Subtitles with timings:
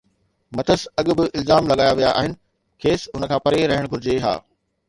[0.55, 2.31] مٿس اڳ به الزام لڳايا ويا آهن،
[2.83, 4.35] کيس ان کان پري رهڻ گهرجي ها